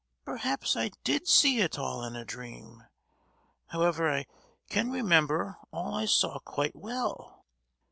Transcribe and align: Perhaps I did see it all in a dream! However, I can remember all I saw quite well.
Perhaps 0.25 0.75
I 0.75 0.89
did 1.03 1.27
see 1.27 1.59
it 1.61 1.77
all 1.77 2.03
in 2.03 2.15
a 2.15 2.25
dream! 2.25 2.85
However, 3.67 4.11
I 4.11 4.25
can 4.67 4.89
remember 4.89 5.59
all 5.71 5.93
I 5.93 6.05
saw 6.07 6.39
quite 6.39 6.75
well. 6.75 7.45